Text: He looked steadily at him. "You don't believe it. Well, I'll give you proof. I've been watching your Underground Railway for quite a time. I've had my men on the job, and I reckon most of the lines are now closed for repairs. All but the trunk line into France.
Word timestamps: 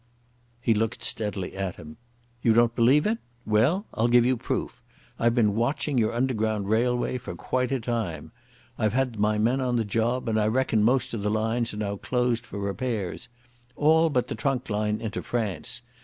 He 0.61 0.73
looked 0.73 1.03
steadily 1.03 1.55
at 1.55 1.75
him. 1.75 1.97
"You 2.41 2.53
don't 2.53 2.73
believe 2.75 3.05
it. 3.05 3.19
Well, 3.45 3.85
I'll 3.93 4.07
give 4.07 4.25
you 4.25 4.35
proof. 4.35 4.81
I've 5.19 5.35
been 5.35 5.53
watching 5.53 5.99
your 5.99 6.11
Underground 6.11 6.67
Railway 6.69 7.19
for 7.19 7.35
quite 7.35 7.71
a 7.71 7.79
time. 7.79 8.31
I've 8.79 8.93
had 8.93 9.19
my 9.19 9.37
men 9.37 9.61
on 9.61 9.75
the 9.75 9.85
job, 9.85 10.27
and 10.27 10.39
I 10.41 10.47
reckon 10.47 10.81
most 10.81 11.13
of 11.13 11.21
the 11.21 11.29
lines 11.29 11.71
are 11.75 11.77
now 11.77 11.97
closed 11.97 12.47
for 12.47 12.57
repairs. 12.57 13.29
All 13.75 14.09
but 14.09 14.27
the 14.27 14.33
trunk 14.33 14.71
line 14.71 14.99
into 14.99 15.21
France. 15.21 15.83